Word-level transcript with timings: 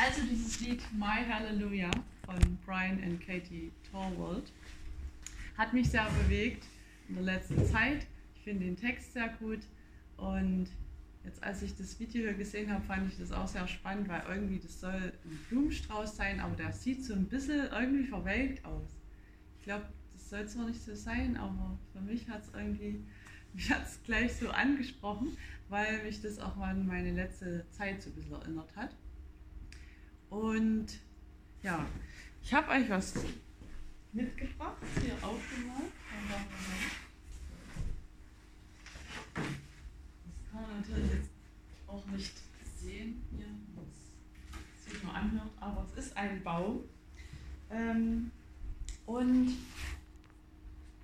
Also 0.00 0.20
dieses 0.22 0.60
Lied 0.60 0.80
My 0.92 1.24
Hallelujah 1.28 1.90
von 2.24 2.38
Brian 2.64 3.02
und 3.02 3.20
Katie 3.20 3.72
Torwald 3.90 4.52
hat 5.56 5.74
mich 5.74 5.90
sehr 5.90 6.08
bewegt 6.22 6.64
in 7.08 7.16
der 7.16 7.24
letzten 7.24 7.66
Zeit. 7.66 8.06
Ich 8.36 8.42
finde 8.42 8.66
den 8.66 8.76
Text 8.76 9.12
sehr 9.12 9.28
gut 9.40 9.58
und 10.16 10.68
jetzt 11.24 11.42
als 11.42 11.62
ich 11.62 11.74
das 11.74 11.98
Video 11.98 12.22
hier 12.22 12.34
gesehen 12.34 12.72
habe, 12.72 12.84
fand 12.84 13.10
ich 13.10 13.18
das 13.18 13.32
auch 13.32 13.48
sehr 13.48 13.66
spannend, 13.66 14.08
weil 14.08 14.22
irgendwie 14.28 14.60
das 14.60 14.78
soll 14.78 15.12
ein 15.24 15.38
Blumenstrauß 15.48 16.16
sein, 16.16 16.38
aber 16.38 16.54
der 16.54 16.72
sieht 16.72 17.04
so 17.04 17.14
ein 17.14 17.26
bisschen 17.26 17.66
irgendwie 17.72 18.04
verwelkt 18.04 18.64
aus. 18.64 18.90
Ich 19.58 19.64
glaube, 19.64 19.86
das 20.12 20.30
soll 20.30 20.46
zwar 20.46 20.66
nicht 20.66 20.80
so 20.80 20.94
sein, 20.94 21.36
aber 21.36 21.76
für 21.92 22.00
mich 22.00 22.28
hat 22.28 22.44
es 22.44 22.54
irgendwie, 22.54 23.04
mich 23.52 23.68
hat 23.68 23.84
es 23.84 24.00
gleich 24.04 24.32
so 24.36 24.48
angesprochen, 24.50 25.36
weil 25.68 26.04
mich 26.04 26.22
das 26.22 26.38
auch 26.38 26.56
an 26.58 26.86
meine 26.86 27.10
letzte 27.10 27.68
Zeit 27.72 28.00
so 28.00 28.10
ein 28.10 28.14
bisschen 28.14 28.34
erinnert 28.34 28.76
hat. 28.76 28.94
Und 30.30 30.86
ja, 31.62 31.84
ich 32.42 32.52
habe 32.52 32.70
euch 32.70 32.88
was 32.88 33.14
mitgebracht, 34.12 34.76
hier 35.00 35.14
aufgemalt. 35.22 35.92
Das 39.34 39.44
kann 40.50 40.62
man 40.62 40.80
natürlich 40.80 41.12
jetzt 41.12 41.30
auch 41.86 42.04
nicht 42.06 42.34
sehen 42.76 43.22
hier, 43.36 43.46
das 43.76 44.92
sich 44.92 45.02
nur 45.02 45.14
anhört, 45.14 45.50
aber 45.60 45.84
es 45.84 46.06
ist 46.06 46.16
ein 46.16 46.42
Baum. 46.42 46.84
Ähm, 47.70 48.30
und 49.06 49.56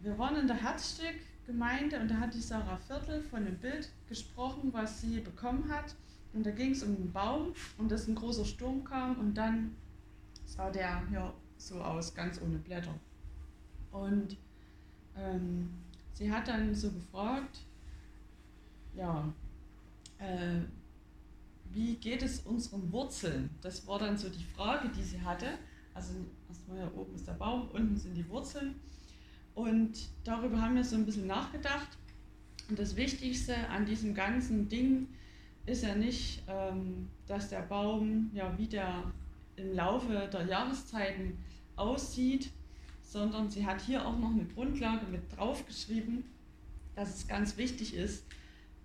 wir 0.01 0.19
waren 0.19 0.37
in 0.37 0.47
der 0.47 0.57
Herzstück-Gemeinde 0.57 1.99
und 2.01 2.09
da 2.09 2.17
hat 2.19 2.35
die 2.35 2.41
Sarah 2.41 2.77
Viertel 2.77 3.23
von 3.23 3.47
einem 3.47 3.57
Bild 3.57 3.91
gesprochen, 4.09 4.73
was 4.73 5.01
sie 5.01 5.21
bekommen 5.21 5.71
hat. 5.71 5.95
Und 6.35 6.45
da 6.45 6.51
ging 6.51 6.73
es 6.73 6.83
um 6.83 6.97
einen 6.97 7.13
Baum 7.13 7.53
und 7.79 7.91
dass 7.91 8.09
ein 8.09 8.15
großer 8.15 8.45
Sturm 8.45 8.85
kam 8.85 9.19
und 9.19 9.35
dann 9.35 9.77
sah 10.45 10.71
der 10.71 11.03
ja 11.13 11.33
so 11.57 11.81
aus, 11.81 12.13
ganz 12.15 12.41
ohne 12.43 12.59
Blätter. 12.59 12.95
Und 13.93 14.37
ähm, 15.17 15.71
sie 16.13 16.31
hat 16.31 16.49
dann 16.49 16.75
so 16.75 16.91
gefragt, 16.91 17.61
ja, 18.97 19.33
äh, 20.19 20.61
wie 21.71 21.95
geht 21.97 22.23
es 22.23 22.41
unseren 22.41 22.91
Wurzeln? 22.93 23.51
Das 23.61 23.87
war 23.87 23.99
dann 23.99 24.17
so 24.17 24.29
die 24.29 24.45
Frage, 24.45 24.89
die 24.89 25.03
sie 25.03 25.21
hatte. 25.21 25.59
Also 25.93 26.15
erstmal 26.49 26.79
hier 26.79 26.97
oben 26.97 27.15
ist 27.15 27.27
der 27.27 27.33
Baum, 27.33 27.69
unten 27.73 27.97
sind 27.97 28.15
die 28.15 28.29
Wurzeln. 28.29 28.75
Und 29.55 30.09
darüber 30.25 30.61
haben 30.61 30.75
wir 30.75 30.85
so 30.85 30.97
ein 30.97 31.07
bisschen 31.07 31.27
nachgedacht. 31.27 31.97
Und 32.69 32.79
das 32.79 32.97
Wichtigste 32.97 33.69
an 33.69 33.87
diesem 33.87 34.15
ganzen 34.15 34.69
Ding 34.69 35.09
ist 35.67 35.83
ja 35.83 35.95
nicht, 35.95 36.43
ähm, 36.49 37.09
dass 37.27 37.49
der 37.49 37.63
Baum 37.63 38.31
ja 38.35 38.57
wie 38.59 38.67
der 38.67 39.13
im 39.57 39.75
Laufe 39.75 40.29
der 40.33 40.47
Jahreszeiten 40.47 41.39
aussieht, 41.77 42.51
sondern 43.03 43.51
sie 43.51 43.65
hat 43.65 43.81
hier 43.81 44.07
auch 44.07 44.19
noch 44.19 44.31
eine 44.31 44.45
Grundlage 44.45 45.07
mit 45.07 45.23
draufgeschrieben, 45.37 46.25
dass 46.95 47.17
es 47.17 47.29
ganz 47.29 47.57
wichtig 47.57 47.95
ist, 47.95 48.25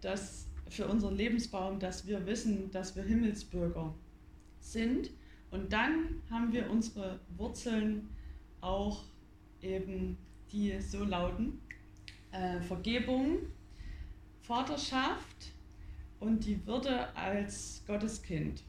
dass 0.02 0.46
für 0.70 0.88
unseren 0.88 1.16
Lebensbaum, 1.16 1.80
dass 1.80 2.06
wir 2.06 2.26
wissen, 2.28 2.70
dass 2.72 2.96
wir 2.96 3.04
Himmelsbürger 3.04 3.94
sind. 4.60 5.10
Und 5.52 5.74
dann 5.74 6.22
haben 6.30 6.54
wir 6.54 6.70
unsere 6.70 7.20
Wurzeln 7.38 8.08
auch 8.62 9.04
eben, 9.62 10.18
die 10.52 10.80
so 10.80 11.04
lauten, 11.04 11.60
äh, 12.32 12.62
Vergebung, 12.62 13.40
Vaterschaft, 14.42 15.54
und 16.20 16.46
die 16.46 16.66
Würde 16.66 17.16
als 17.16 17.84
Gotteskind. 17.88 18.64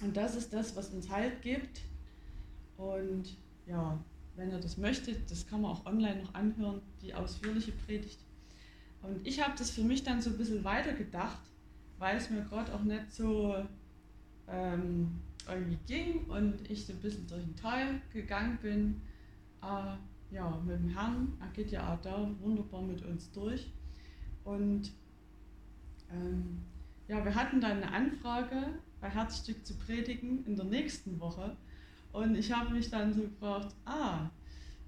Und 0.00 0.16
das 0.16 0.36
ist 0.36 0.52
das, 0.52 0.74
was 0.76 0.90
uns 0.90 1.08
Halt 1.08 1.42
gibt. 1.42 1.82
Und 2.76 3.36
ja, 3.66 4.02
wenn 4.36 4.50
ihr 4.50 4.58
das 4.58 4.76
möchtet, 4.76 5.30
das 5.30 5.46
kann 5.46 5.60
man 5.60 5.72
auch 5.72 5.86
online 5.86 6.22
noch 6.22 6.34
anhören, 6.34 6.80
die 7.00 7.14
ausführliche 7.14 7.72
Predigt. 7.72 8.18
Und 9.02 9.26
ich 9.26 9.42
habe 9.42 9.54
das 9.56 9.70
für 9.70 9.82
mich 9.82 10.02
dann 10.02 10.20
so 10.20 10.30
ein 10.30 10.38
bisschen 10.38 10.64
weitergedacht, 10.64 11.42
weil 11.98 12.16
es 12.16 12.30
mir 12.30 12.42
gerade 12.42 12.74
auch 12.74 12.82
nicht 12.82 13.12
so 13.12 13.54
ähm, 14.48 15.20
irgendwie 15.48 15.78
ging 15.86 16.24
und 16.26 16.70
ich 16.70 16.86
so 16.86 16.92
ein 16.92 17.00
bisschen 17.00 17.26
durch 17.26 17.42
den 17.42 17.56
Tal 17.56 18.00
gegangen 18.12 18.58
bin. 18.62 19.02
Äh, 19.62 20.34
ja, 20.34 20.58
mit 20.64 20.76
dem 20.76 20.88
Herrn, 20.88 21.34
er 21.40 21.48
geht 21.48 21.70
ja 21.70 21.92
auch 21.92 22.00
da 22.00 22.28
wunderbar 22.40 22.82
mit 22.82 23.04
uns 23.04 23.30
durch. 23.32 23.70
Und 24.44 24.92
ähm, 26.12 26.62
ja, 27.08 27.24
wir 27.24 27.34
hatten 27.34 27.60
dann 27.60 27.82
eine 27.82 27.92
Anfrage 27.92 28.74
bei 29.00 29.08
Herzstück 29.08 29.66
zu 29.66 29.74
predigen 29.74 30.44
in 30.46 30.56
der 30.56 30.64
nächsten 30.64 31.18
Woche. 31.18 31.56
Und 32.12 32.36
ich 32.36 32.52
habe 32.52 32.74
mich 32.74 32.90
dann 32.90 33.12
so 33.12 33.22
gefragt, 33.22 33.74
ah, 33.84 34.30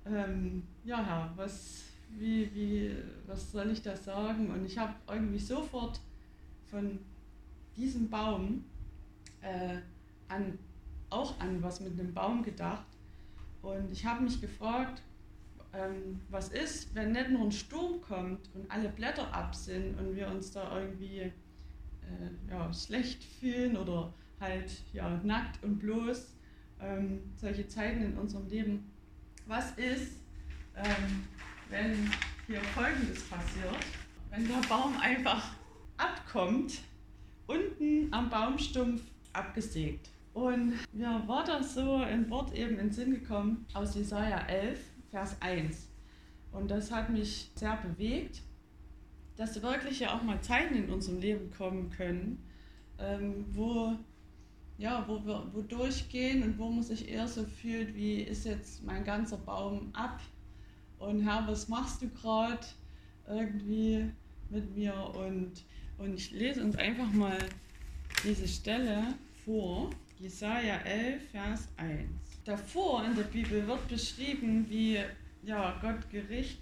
ähm, 0.07 0.63
ja 0.85 1.05
Herr, 1.05 1.33
was, 1.37 1.85
wie, 2.11 2.55
wie, 2.55 2.95
was 3.27 3.51
soll 3.51 3.71
ich 3.71 3.83
da 3.83 3.97
sagen? 3.97 4.51
Und 4.51 4.65
ich 4.65 4.79
habe 4.79 4.95
irgendwie 5.09 5.39
sofort 5.39 6.01
von 6.67 6.99
diesem 7.77 8.09
Baum 8.09 8.65
äh, 9.41 9.79
an, 10.29 10.59
auch 11.11 11.39
an 11.41 11.63
was 11.63 11.81
mit 11.81 11.99
einem 11.99 12.13
Baum 12.13 12.43
gedacht. 12.43 12.87
Und 13.63 13.91
ich 13.91 14.05
habe 14.05 14.23
mich 14.23 14.41
gefragt, 14.41 15.03
ähm, 15.77 16.21
was 16.31 16.49
ist, 16.49 16.95
wenn 16.95 17.13
nicht 17.13 17.31
nur 17.31 17.43
ein 17.43 17.53
Sturm 17.53 18.01
kommt 18.01 18.51
und 18.55 18.71
alle 18.71 18.89
Blätter 18.89 19.33
ab 19.33 19.55
sind 19.55 19.99
und 19.99 20.15
wir 20.15 20.29
uns 20.29 20.53
da 20.53 20.81
irgendwie 20.81 21.21
äh, 21.21 21.33
ja, 22.51 22.73
schlecht 22.73 23.25
fühlen 23.25 23.77
oder 23.77 24.13
halt 24.41 24.71
ja, 24.93 25.21
nackt 25.23 25.63
und 25.63 25.79
bloß, 25.79 26.35
ähm, 26.81 27.21
solche 27.37 27.67
Zeiten 27.67 28.03
in 28.03 28.19
unserem 28.19 28.47
Leben. 28.49 28.91
Was 29.47 29.73
ist, 29.73 30.21
ähm, 30.77 31.27
wenn 31.71 32.11
hier 32.47 32.61
Folgendes 32.61 33.23
passiert? 33.25 33.85
Wenn 34.31 34.47
der 34.47 34.61
Baum 34.69 34.97
einfach 35.01 35.53
abkommt, 35.97 36.81
unten 37.47 38.13
am 38.13 38.29
Baumstumpf 38.29 39.03
abgesägt. 39.33 40.11
Und 40.33 40.75
mir 40.93 41.23
war 41.27 41.45
das 41.45 41.75
so 41.75 41.97
ein 41.97 42.29
Wort 42.29 42.53
eben 42.55 42.73
in 42.73 42.89
den 42.89 42.93
Sinn 42.93 43.13
gekommen 43.13 43.67
aus 43.73 43.95
Jesaja 43.95 44.39
11, 44.49 44.81
Vers 45.15 45.37
1. 45.39 45.89
Und 46.51 46.73
das 46.73 46.91
hat 46.91 47.09
mich 47.09 47.53
sehr 47.55 47.77
bewegt, 47.77 48.43
dass 49.37 49.63
wirklich 49.63 50.01
ja 50.01 50.13
auch 50.13 50.25
mal 50.25 50.41
Zeiten 50.41 50.75
in 50.75 50.91
unserem 50.91 51.21
Leben 51.21 51.53
kommen 51.53 51.89
können, 51.91 52.43
ähm, 52.99 53.45
wo, 53.53 53.93
ja, 54.77 55.05
wo 55.07 55.25
wir 55.25 55.47
wo 55.53 55.63
durchgehen 55.63 56.43
und 56.43 56.59
wo 56.59 56.69
man 56.69 56.83
sich 56.83 57.09
eher 57.09 57.29
so 57.29 57.45
fühlt, 57.45 57.95
wie 57.95 58.23
ist 58.23 58.45
jetzt 58.45 58.83
mein 58.83 59.05
ganzer 59.05 59.37
Baum 59.37 59.91
ab 59.93 60.21
und 60.99 61.21
Herr, 61.21 61.47
was 61.47 61.69
machst 61.69 62.03
du 62.03 62.09
gerade 62.09 62.67
irgendwie 63.29 64.11
mit 64.51 64.75
mir? 64.75 64.95
Und, 65.15 65.65
und 65.97 66.15
ich 66.15 66.33
lese 66.33 66.61
uns 66.61 66.75
einfach 66.75 67.13
mal 67.13 67.39
diese 68.25 68.49
Stelle 68.49 69.15
vor, 69.45 69.91
Jesaja 70.19 70.77
11, 70.85 71.31
Vers 71.33 71.69
1. 71.77 72.09
Davor 72.45 73.05
in 73.05 73.17
der 73.17 73.25
Bibel 73.25 73.67
wird 73.67 73.89
beschrieben, 73.89 74.65
wie 74.69 74.99
ja, 75.43 75.77
Gott 75.81 76.09
Gericht 76.11 76.61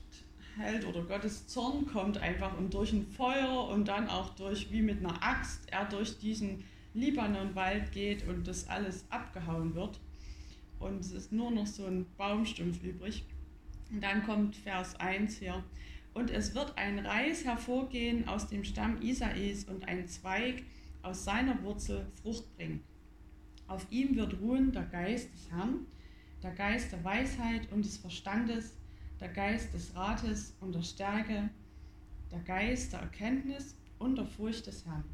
hält 0.56 0.86
oder 0.86 1.02
Gottes 1.02 1.46
Zorn 1.48 1.86
kommt 1.86 2.18
einfach 2.18 2.56
und 2.56 2.72
durch 2.72 2.92
ein 2.92 3.06
Feuer 3.06 3.68
und 3.68 3.88
dann 3.88 4.08
auch 4.08 4.30
durch 4.36 4.70
wie 4.72 4.80
mit 4.80 5.00
einer 5.00 5.22
Axt 5.22 5.60
er 5.70 5.84
durch 5.84 6.18
diesen 6.18 6.64
Libanonwald 6.94 7.92
geht 7.92 8.26
und 8.26 8.48
das 8.48 8.68
alles 8.68 9.04
abgehauen 9.10 9.74
wird. 9.74 10.00
Und 10.78 11.00
es 11.00 11.12
ist 11.12 11.30
nur 11.30 11.50
noch 11.50 11.66
so 11.66 11.86
ein 11.86 12.06
Baumstumpf 12.16 12.82
übrig. 12.82 13.24
Und 13.90 14.02
dann 14.02 14.24
kommt 14.24 14.56
Vers 14.56 14.98
1 14.98 15.38
hier. 15.38 15.62
Und 16.14 16.30
es 16.30 16.54
wird 16.54 16.76
ein 16.76 16.98
Reis 16.98 17.44
hervorgehen 17.44 18.26
aus 18.28 18.48
dem 18.48 18.64
Stamm 18.64 19.00
Isais 19.00 19.64
und 19.64 19.86
ein 19.86 20.08
Zweig 20.08 20.62
aus 21.02 21.24
seiner 21.24 21.62
Wurzel 21.62 22.06
Frucht 22.22 22.56
bringen. 22.56 22.82
Auf 23.66 23.86
ihm 23.90 24.16
wird 24.16 24.40
ruhen 24.40 24.72
der 24.72 24.84
Geist 24.84 25.32
des 25.32 25.50
Herrn, 25.50 25.86
der 26.42 26.52
Geist 26.52 26.92
der 26.92 27.02
Weisheit 27.04 27.70
und 27.72 27.84
des 27.84 27.96
Verstandes, 27.96 28.74
der 29.20 29.28
Geist 29.28 29.72
des 29.72 29.94
Rates 29.94 30.54
und 30.60 30.74
der 30.74 30.82
Stärke, 30.82 31.48
der 32.30 32.40
Geist 32.40 32.92
der 32.92 33.00
Erkenntnis 33.00 33.76
und 33.98 34.16
der 34.16 34.26
Furcht 34.26 34.66
des 34.66 34.84
Herrn. 34.84 35.04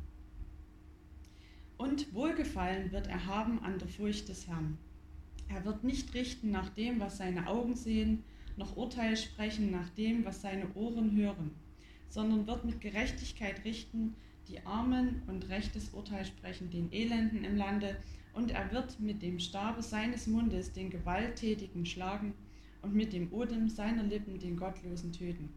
Und 1.76 2.12
Wohlgefallen 2.12 2.90
wird 2.90 3.06
er 3.06 3.26
haben 3.26 3.62
an 3.62 3.78
der 3.78 3.88
Furcht 3.88 4.28
des 4.28 4.48
Herrn. 4.48 4.78
Er 5.48 5.64
wird 5.64 5.84
nicht 5.84 6.12
richten 6.14 6.50
nach 6.50 6.68
dem, 6.70 7.00
was 7.00 7.18
seine 7.18 7.46
Augen 7.46 7.76
sehen, 7.76 8.24
noch 8.56 8.76
Urteil 8.76 9.16
sprechen 9.16 9.70
nach 9.70 9.88
dem, 9.90 10.24
was 10.24 10.42
seine 10.42 10.72
Ohren 10.74 11.16
hören, 11.16 11.52
sondern 12.08 12.46
wird 12.46 12.64
mit 12.64 12.80
Gerechtigkeit 12.80 13.64
richten, 13.64 14.14
die 14.48 14.64
Armen 14.66 15.22
und 15.26 15.48
rechtes 15.48 15.90
Urteil 15.90 16.24
sprechen 16.24 16.70
den 16.70 16.92
Elenden 16.92 17.44
im 17.44 17.56
Lande, 17.56 17.96
und 18.38 18.52
er 18.52 18.70
wird 18.70 19.00
mit 19.00 19.20
dem 19.20 19.40
Stabe 19.40 19.82
seines 19.82 20.28
Mundes 20.28 20.72
den 20.72 20.90
Gewalttätigen 20.90 21.84
schlagen 21.84 22.34
und 22.82 22.94
mit 22.94 23.12
dem 23.12 23.32
Odem 23.32 23.68
seiner 23.68 24.04
Lippen 24.04 24.38
den 24.38 24.56
Gottlosen 24.56 25.12
töten. 25.12 25.48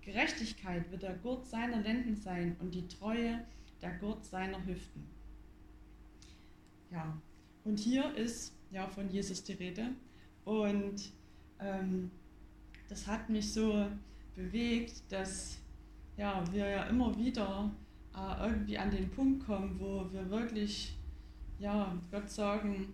Gerechtigkeit 0.00 0.90
wird 0.90 1.02
der 1.02 1.16
Gurt 1.16 1.46
seiner 1.46 1.82
Lenden 1.82 2.16
sein 2.16 2.56
und 2.60 2.74
die 2.74 2.88
Treue 2.88 3.44
der 3.82 3.90
Gurt 3.98 4.24
seiner 4.24 4.64
Hüften. 4.64 5.06
Ja, 6.90 7.14
Und 7.64 7.78
hier 7.78 8.14
ist 8.14 8.54
ja 8.70 8.88
von 8.88 9.10
Jesus 9.10 9.44
die 9.44 9.52
Rede. 9.52 9.90
Und 10.46 11.12
ähm, 11.60 12.10
das 12.88 13.06
hat 13.06 13.28
mich 13.28 13.52
so 13.52 13.86
bewegt, 14.34 15.02
dass 15.10 15.58
ja, 16.16 16.42
wir 16.52 16.68
ja 16.70 16.84
immer 16.84 17.14
wieder 17.18 17.70
äh, 18.16 18.48
irgendwie 18.48 18.78
an 18.78 18.90
den 18.90 19.10
Punkt 19.10 19.44
kommen, 19.44 19.78
wo 19.78 20.10
wir 20.10 20.30
wirklich 20.30 20.96
ja, 21.58 21.96
Gott 22.10 22.30
sagen 22.30 22.92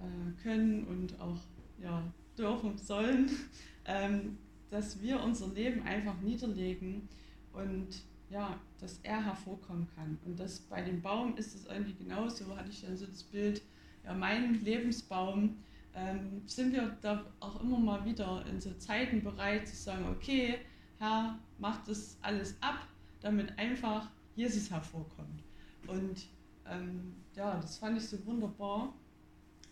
äh, 0.00 0.42
können 0.42 0.84
und 0.84 1.20
auch 1.20 1.38
ja, 1.82 2.02
dürfen 2.36 2.76
sollen, 2.78 3.30
ähm, 3.84 4.38
dass 4.70 5.00
wir 5.00 5.22
unser 5.22 5.48
Leben 5.48 5.82
einfach 5.82 6.20
niederlegen 6.20 7.08
und 7.52 8.02
ja, 8.30 8.58
dass 8.80 8.98
er 9.02 9.24
hervorkommen 9.24 9.86
kann. 9.94 10.18
Und 10.24 10.40
das 10.40 10.58
bei 10.60 10.82
dem 10.82 11.00
Baum 11.00 11.36
ist 11.36 11.54
es 11.54 11.66
irgendwie 11.66 11.94
genauso, 11.94 12.56
hatte 12.56 12.70
ich 12.70 12.82
dann 12.82 12.96
so 12.96 13.06
das 13.06 13.22
Bild, 13.22 13.62
ja, 14.04 14.12
mein 14.14 14.54
Lebensbaum, 14.64 15.56
ähm, 15.94 16.42
sind 16.46 16.72
wir 16.72 16.96
da 17.00 17.24
auch 17.38 17.62
immer 17.62 17.78
mal 17.78 18.04
wieder 18.04 18.44
in 18.46 18.60
so 18.60 18.72
Zeiten 18.74 19.22
bereit 19.22 19.68
zu 19.68 19.76
sagen, 19.76 20.06
okay, 20.08 20.58
Herr, 20.98 21.38
mach 21.58 21.84
das 21.84 22.18
alles 22.22 22.56
ab, 22.60 22.88
damit 23.20 23.56
einfach 23.58 24.10
Jesus 24.34 24.70
hervorkommt. 24.70 25.42
Und 25.86 26.26
ähm, 26.68 27.14
ja, 27.34 27.56
das 27.60 27.78
fand 27.78 27.98
ich 27.98 28.08
so 28.08 28.24
wunderbar, 28.26 28.94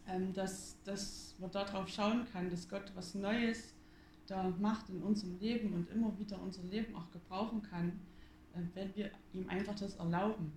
ähm, 0.08 0.32
dass, 0.32 0.76
dass 0.84 1.34
man 1.38 1.50
darauf 1.50 1.88
schauen 1.88 2.26
kann, 2.32 2.50
dass 2.50 2.68
Gott 2.68 2.92
was 2.94 3.14
Neues 3.14 3.74
da 4.26 4.50
macht 4.58 4.88
in 4.88 5.02
unserem 5.02 5.38
Leben 5.38 5.72
und 5.74 5.90
immer 5.90 6.16
wieder 6.18 6.40
unser 6.40 6.62
Leben 6.64 6.94
auch 6.94 7.10
gebrauchen 7.10 7.62
kann, 7.62 8.00
äh, 8.54 8.60
wenn 8.74 8.94
wir 8.94 9.10
ihm 9.32 9.48
einfach 9.48 9.74
das 9.74 9.96
erlauben. 9.96 10.52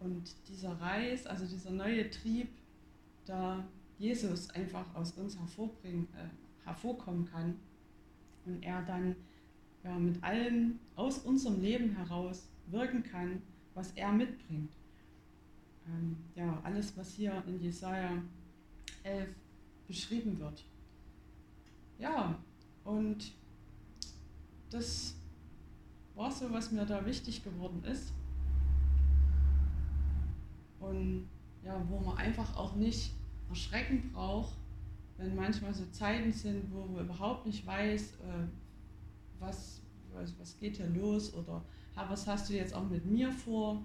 Und 0.00 0.34
dieser 0.48 0.80
Reis, 0.80 1.26
also 1.26 1.44
dieser 1.46 1.70
neue 1.70 2.08
Trieb, 2.10 2.48
da 3.24 3.64
Jesus 3.98 4.48
einfach 4.50 4.94
aus 4.94 5.12
uns 5.12 5.38
hervorbringen, 5.38 6.08
äh, 6.14 6.64
hervorkommen 6.64 7.26
kann 7.26 7.56
und 8.46 8.62
er 8.62 8.82
dann 8.82 9.16
ja, 9.84 9.98
mit 9.98 10.22
allem 10.22 10.78
aus 10.96 11.18
unserem 11.18 11.60
Leben 11.60 11.96
heraus 11.96 12.48
wirken 12.66 13.02
kann, 13.02 13.42
was 13.74 13.92
er 13.92 14.12
mitbringt. 14.12 14.70
Ähm, 15.88 16.16
ja, 16.34 16.60
alles, 16.62 16.96
was 16.96 17.14
hier 17.14 17.42
in 17.46 17.60
Jesaja 17.60 18.22
11 19.02 19.28
beschrieben 19.86 20.38
wird. 20.38 20.64
Ja, 21.98 22.38
und 22.84 23.32
das 24.70 25.16
war 26.14 26.30
so, 26.30 26.50
was 26.52 26.70
mir 26.70 26.84
da 26.84 27.04
wichtig 27.06 27.42
geworden 27.42 27.82
ist. 27.84 28.12
Und 30.80 31.28
ja, 31.64 31.82
wo 31.88 31.98
man 32.00 32.16
einfach 32.18 32.56
auch 32.56 32.76
nicht 32.76 33.12
erschrecken 33.48 34.10
braucht, 34.12 34.56
wenn 35.16 35.34
manchmal 35.34 35.74
so 35.74 35.84
Zeiten 35.86 36.32
sind, 36.32 36.72
wo 36.72 36.84
man 36.84 37.04
überhaupt 37.04 37.46
nicht 37.46 37.66
weiß, 37.66 38.12
äh, 38.12 38.46
was, 39.40 39.80
was, 40.12 40.38
was 40.38 40.58
geht 40.58 40.76
hier 40.76 40.88
los 40.88 41.34
oder 41.34 41.64
was 41.94 42.26
hast 42.28 42.48
du 42.48 42.54
jetzt 42.54 42.74
auch 42.74 42.88
mit 42.88 43.04
mir 43.06 43.32
vor. 43.32 43.84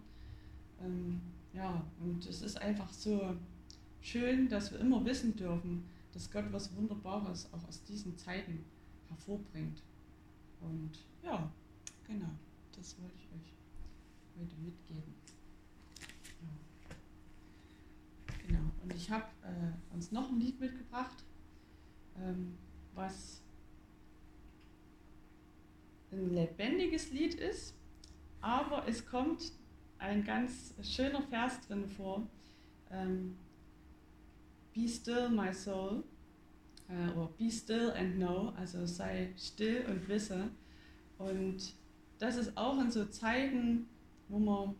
Ähm, 0.81 1.19
ja, 1.53 1.85
und 1.99 2.25
es 2.25 2.41
ist 2.41 2.59
einfach 2.59 2.91
so 2.91 3.35
schön, 4.01 4.49
dass 4.49 4.71
wir 4.71 4.79
immer 4.79 5.05
wissen 5.05 5.35
dürfen, 5.35 5.85
dass 6.11 6.31
Gott 6.31 6.45
was 6.51 6.75
Wunderbares 6.75 7.51
auch 7.53 7.67
aus 7.67 7.83
diesen 7.83 8.17
Zeiten 8.17 8.65
hervorbringt. 9.09 9.81
Und 10.61 10.91
ja, 11.23 11.51
genau, 12.07 12.29
das 12.75 12.99
wollte 12.99 13.15
ich 13.17 13.27
euch 13.27 13.53
heute 14.39 14.55
mitgeben. 14.57 15.13
Ja. 16.41 16.49
Genau, 18.47 18.71
und 18.81 18.93
ich 18.93 19.09
habe 19.09 19.25
äh, 19.43 19.93
uns 19.93 20.11
noch 20.11 20.29
ein 20.29 20.39
Lied 20.39 20.59
mitgebracht, 20.59 21.23
ähm, 22.19 22.57
was 22.93 23.41
ein 26.11 26.33
lebendiges 26.33 27.11
Lied 27.11 27.35
ist, 27.35 27.75
aber 28.41 28.87
es 28.87 29.05
kommt 29.05 29.53
ein 29.99 30.23
ganz 30.23 30.75
schöner 30.81 31.21
Vers 31.23 31.61
drin 31.67 31.87
vor. 31.87 32.27
Ähm, 32.91 33.35
Be 34.73 34.87
still, 34.87 35.29
my 35.29 35.53
soul. 35.53 36.03
Äh, 36.89 37.11
oder 37.11 37.29
Be 37.37 37.49
still 37.49 37.91
and 37.91 38.15
know, 38.15 38.53
also 38.57 38.85
sei 38.85 39.33
still 39.37 39.85
und 39.87 40.07
wisse. 40.07 40.49
Und 41.17 41.75
das 42.19 42.37
ist 42.37 42.57
auch 42.57 42.79
in 42.79 42.91
so 42.91 43.05
Zeiten, 43.05 43.87
wo 44.27 44.39
man 44.39 44.75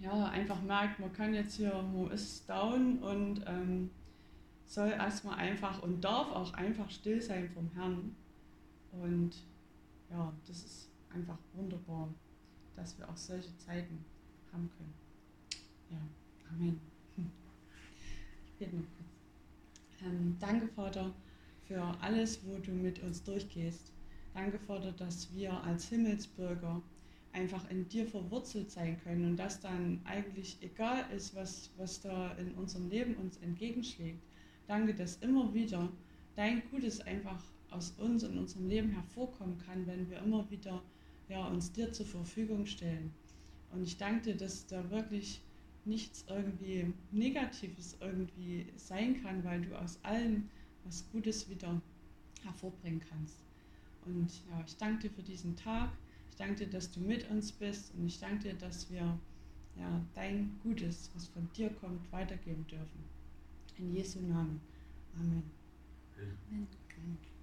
ja, 0.00 0.26
einfach 0.26 0.62
merkt, 0.62 1.00
man 1.00 1.12
kann 1.12 1.34
jetzt 1.34 1.56
hier, 1.56 1.74
man 1.82 2.10
ist 2.10 2.48
down 2.48 2.98
und 3.00 3.42
ähm, 3.46 3.90
soll 4.66 4.90
erstmal 4.90 5.38
einfach 5.38 5.82
und 5.82 6.02
darf 6.02 6.30
auch 6.30 6.52
einfach 6.54 6.88
still 6.90 7.20
sein 7.20 7.50
vom 7.50 7.70
Herrn. 7.74 8.14
Und 8.92 9.44
ja, 10.10 10.32
das 10.46 10.64
ist 10.64 10.90
einfach 11.12 11.38
wunderbar, 11.54 12.08
dass 12.76 12.98
wir 12.98 13.08
auch 13.08 13.16
solche 13.16 13.56
Zeiten 13.58 14.04
haben 14.52 14.70
können. 14.76 14.94
Ja, 15.90 15.98
Amen. 16.50 16.80
Ich 17.16 18.54
bete 18.58 18.76
noch 18.76 18.84
kurz. 18.96 20.04
Ähm, 20.04 20.36
danke, 20.40 20.68
Vater, 20.68 21.14
für 21.64 21.82
alles, 22.00 22.40
wo 22.44 22.58
du 22.58 22.72
mit 22.72 23.02
uns 23.02 23.22
durchgehst. 23.22 23.92
Danke, 24.34 24.58
Vater, 24.58 24.92
dass 24.92 25.32
wir 25.34 25.52
als 25.64 25.88
Himmelsbürger 25.88 26.82
einfach 27.32 27.68
in 27.70 27.88
dir 27.88 28.06
verwurzelt 28.06 28.70
sein 28.70 28.98
können 29.02 29.24
und 29.24 29.36
dass 29.36 29.60
dann 29.60 30.00
eigentlich 30.04 30.58
egal 30.60 31.04
ist, 31.14 31.34
was, 31.34 31.70
was 31.76 32.00
da 32.00 32.32
in 32.32 32.52
unserem 32.52 32.88
Leben 32.88 33.14
uns 33.16 33.36
entgegenschlägt. 33.38 34.22
Danke, 34.66 34.94
dass 34.94 35.16
immer 35.16 35.52
wieder 35.54 35.88
dein 36.36 36.62
Gutes 36.70 37.00
einfach 37.00 37.42
aus 37.70 37.92
uns 37.98 38.24
und 38.24 38.38
unserem 38.38 38.68
Leben 38.68 38.90
hervorkommen 38.90 39.58
kann, 39.58 39.86
wenn 39.86 40.08
wir 40.10 40.18
immer 40.18 40.50
wieder 40.50 40.82
ja, 41.28 41.46
uns 41.46 41.72
dir 41.72 41.92
zur 41.92 42.06
Verfügung 42.06 42.64
stellen. 42.66 43.12
Und 43.70 43.82
ich 43.82 43.96
danke 43.96 44.32
dir, 44.32 44.36
dass 44.36 44.66
da 44.66 44.90
wirklich 44.90 45.42
nichts 45.84 46.24
irgendwie 46.28 46.92
Negatives 47.10 47.96
irgendwie 48.00 48.66
sein 48.76 49.22
kann, 49.22 49.44
weil 49.44 49.62
du 49.62 49.78
aus 49.78 49.98
allem 50.04 50.48
was 50.84 51.04
Gutes 51.12 51.48
wieder 51.48 51.80
hervorbringen 52.42 53.00
kannst. 53.08 53.36
Und 54.04 54.30
ja, 54.50 54.62
ich 54.66 54.76
danke 54.76 55.08
dir 55.08 55.14
für 55.14 55.22
diesen 55.22 55.56
Tag. 55.56 55.90
Ich 56.30 56.36
danke 56.36 56.64
dir, 56.64 56.70
dass 56.70 56.90
du 56.90 57.00
mit 57.00 57.28
uns 57.30 57.52
bist. 57.52 57.94
Und 57.94 58.06
ich 58.06 58.18
danke 58.18 58.50
dir, 58.50 58.54
dass 58.54 58.90
wir 58.90 59.18
ja, 59.76 60.04
dein 60.14 60.58
Gutes, 60.62 61.10
was 61.14 61.28
von 61.28 61.48
dir 61.52 61.70
kommt, 61.70 62.10
weitergeben 62.12 62.66
dürfen. 62.66 63.04
In 63.76 63.94
Jesu 63.94 64.20
Namen. 64.20 64.60
Amen. 65.14 65.42
Amen. 66.16 66.38
Amen. 66.50 67.37